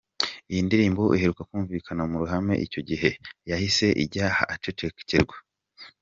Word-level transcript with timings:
Iyi 0.51 0.61
ndirimbo 0.67 1.01
iheruka 1.17 1.43
kumvikana 1.49 2.01
mu 2.09 2.15
ruhame 2.21 2.53
icyo 2.65 2.81
gihe, 2.89 3.09
yahise 3.49 3.85
ijya 4.03 4.25
ahacecekerwa. 4.43 5.37